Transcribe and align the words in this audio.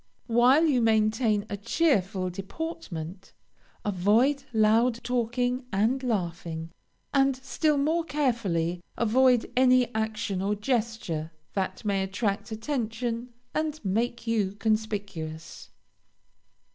While 0.25 0.65
you 0.65 0.81
maintain 0.81 1.45
a 1.47 1.55
cheerful 1.55 2.31
deportment, 2.31 3.33
avoid 3.85 4.45
loud 4.51 5.03
talking 5.03 5.67
and 5.71 6.01
laughing, 6.01 6.71
and 7.13 7.35
still 7.35 7.77
more 7.77 8.03
carefully 8.03 8.81
avoid 8.97 9.51
any 9.55 9.93
action 9.93 10.41
or 10.41 10.55
gesture 10.55 11.31
that 11.53 11.85
may 11.85 12.01
attract 12.01 12.51
attention 12.51 13.29
and 13.53 13.79
make 13.85 14.25
you 14.25 14.53
conspicuous. 14.53 15.69